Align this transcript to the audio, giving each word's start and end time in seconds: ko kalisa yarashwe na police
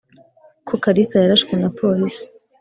ko 0.67 0.73
kalisa 0.83 1.15
yarashwe 1.23 1.53
na 1.61 1.69
police 1.77 2.21